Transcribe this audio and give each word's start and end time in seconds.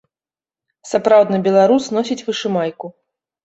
Сапраўдны 0.93 1.41
беларус 1.49 1.91
носіць 1.99 2.21
вышымайку. 2.27 2.95